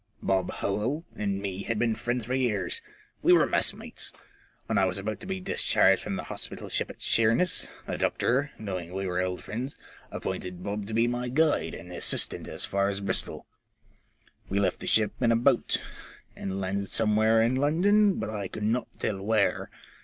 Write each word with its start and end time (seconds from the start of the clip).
Bob 0.23 0.49
Howell 0.49 1.05
and 1.15 1.39
me 1.39 1.61
had 1.61 1.77
been 1.77 1.93
friends 1.93 2.25
for 2.25 2.33
years. 2.33 2.81
We 3.21 3.33
were 3.33 3.45
messmates. 3.45 4.11
When 4.65 4.79
I 4.79 4.85
was 4.85 4.97
about 4.97 5.19
to 5.19 5.27
be 5.27 5.39
discharged 5.39 6.01
from 6.01 6.15
the 6.15 6.23
hospital 6.23 6.69
ship 6.69 6.89
at 6.89 6.99
Sheerness, 7.03 7.67
the 7.85 7.99
doctor, 7.99 8.49
knowing 8.57 8.93
we 8.95 9.05
were 9.05 9.21
old 9.21 9.43
friends, 9.43 9.77
appointed 10.09 10.63
Bob 10.63 10.87
to 10.87 10.95
be 10.95 11.07
my 11.07 11.27
guide 11.29 11.75
and 11.75 11.91
assistant 11.91 12.45
to 12.47 12.53
as 12.53 12.65
far 12.65 12.89
as 12.89 12.99
Bristol. 12.99 13.45
We 14.49 14.57
left 14.59 14.79
the 14.79 14.87
ship 14.87 15.11
in 15.21 15.31
a 15.31 15.35
boat, 15.35 15.79
and 16.35 16.59
landed 16.59 16.87
somewhere 16.87 17.39
in 17.43 17.53
London, 17.53 18.15
but 18.15 18.31
I 18.31 18.47
could 18.47 18.63
not 18.63 18.87
tell 18.97 19.21
where. 19.21 19.69